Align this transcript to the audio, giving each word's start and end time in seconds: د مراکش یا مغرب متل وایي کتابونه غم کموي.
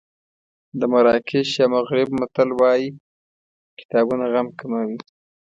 د 0.79 0.81
مراکش 0.91 1.49
یا 1.59 1.65
مغرب 1.75 2.07
متل 2.19 2.49
وایي 2.59 2.87
کتابونه 3.79 4.25
غم 4.33 4.47
کموي. 4.59 4.97